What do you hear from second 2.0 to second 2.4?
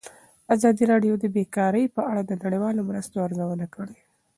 اړه د